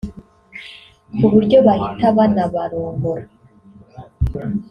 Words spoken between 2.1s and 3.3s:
banabarongora